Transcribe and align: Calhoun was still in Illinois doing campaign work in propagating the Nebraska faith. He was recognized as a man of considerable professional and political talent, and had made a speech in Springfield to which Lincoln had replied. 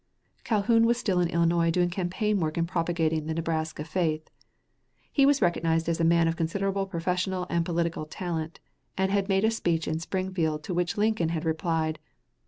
Calhoun 0.43 0.87
was 0.87 0.97
still 0.97 1.19
in 1.19 1.29
Illinois 1.29 1.69
doing 1.69 1.91
campaign 1.91 2.39
work 2.39 2.57
in 2.57 2.65
propagating 2.65 3.27
the 3.27 3.35
Nebraska 3.35 3.83
faith. 3.85 4.31
He 5.13 5.27
was 5.27 5.43
recognized 5.43 5.87
as 5.87 5.99
a 5.99 6.03
man 6.03 6.27
of 6.27 6.35
considerable 6.35 6.87
professional 6.87 7.45
and 7.51 7.63
political 7.63 8.07
talent, 8.07 8.59
and 8.97 9.11
had 9.11 9.29
made 9.29 9.43
a 9.43 9.51
speech 9.51 9.87
in 9.87 9.99
Springfield 9.99 10.63
to 10.63 10.73
which 10.73 10.97
Lincoln 10.97 11.29
had 11.29 11.45
replied. 11.45 11.99